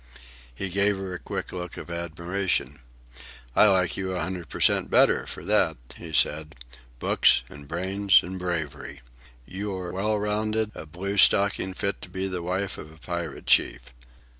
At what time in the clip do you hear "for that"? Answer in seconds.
5.27-5.77